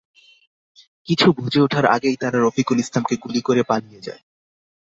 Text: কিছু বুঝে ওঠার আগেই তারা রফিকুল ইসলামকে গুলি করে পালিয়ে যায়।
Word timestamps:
কিছু 1.07 1.27
বুঝে 1.31 1.59
ওঠার 1.61 1.85
আগেই 1.85 2.15
তারা 2.17 2.37
রফিকুল 2.39 2.77
ইসলামকে 2.79 3.15
গুলি 3.17 3.41
করে 3.41 3.61
পালিয়ে 3.63 4.01
যায়। 4.01 4.21